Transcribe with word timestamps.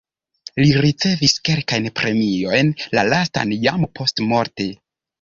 Li 0.63 0.71
ricevis 0.85 1.35
kelkajn 1.51 1.87
premiojn, 2.01 2.75
la 2.99 3.07
lastan 3.13 3.57
jam 3.71 3.89
postmorte. 4.01 4.73